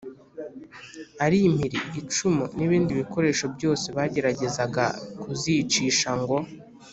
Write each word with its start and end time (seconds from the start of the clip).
ari 1.25 1.37
impiri, 1.49 1.79
icumu 2.01 2.43
n’ibindi 2.57 2.91
bikoresho 3.01 3.45
byose 3.55 3.85
bageragezaga 3.97 4.85
kuzicisha 5.21 6.09
ngo 6.21 6.37